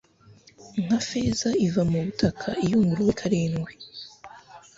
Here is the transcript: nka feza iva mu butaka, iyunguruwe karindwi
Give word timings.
nka 0.83 0.99
feza 1.07 1.49
iva 1.67 1.81
mu 1.91 1.97
butaka, 2.05 2.47
iyunguruwe 2.65 3.11
karindwi 3.19 3.71